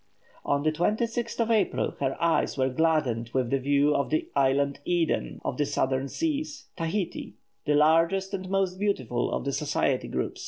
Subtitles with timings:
[0.43, 4.79] On the 26th of April, her eyes were gladdened with a view of the "island
[4.83, 7.35] Eden" of the Southern seas, Tahiti,
[7.67, 10.37] the largest and most beautiful of the Society group.